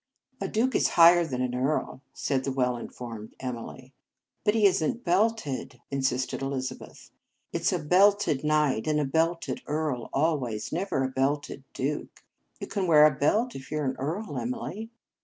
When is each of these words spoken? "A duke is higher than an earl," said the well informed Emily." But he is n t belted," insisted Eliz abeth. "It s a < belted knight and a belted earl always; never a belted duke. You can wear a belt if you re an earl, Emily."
"A 0.41 0.47
duke 0.47 0.73
is 0.73 0.87
higher 0.97 1.23
than 1.23 1.43
an 1.43 1.53
earl," 1.53 2.01
said 2.11 2.43
the 2.43 2.51
well 2.51 2.75
informed 2.75 3.35
Emily." 3.39 3.93
But 4.43 4.55
he 4.55 4.65
is 4.65 4.81
n 4.81 4.93
t 4.95 4.99
belted," 5.01 5.79
insisted 5.91 6.41
Eliz 6.41 6.71
abeth. 6.71 7.11
"It 7.53 7.61
s 7.61 7.71
a 7.71 7.77
< 7.79 7.85
belted 7.87 8.43
knight 8.43 8.87
and 8.87 8.99
a 8.99 9.05
belted 9.05 9.61
earl 9.67 10.09
always; 10.11 10.71
never 10.71 11.03
a 11.03 11.07
belted 11.07 11.63
duke. 11.75 12.23
You 12.59 12.65
can 12.65 12.87
wear 12.87 13.05
a 13.05 13.11
belt 13.11 13.53
if 13.55 13.69
you 13.69 13.77
re 13.79 13.89
an 13.91 13.95
earl, 13.99 14.39
Emily." 14.39 14.89